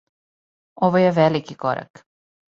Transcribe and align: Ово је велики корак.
Ово 0.87 1.03
је 1.03 1.11
велики 1.19 1.59
корак. 1.67 2.05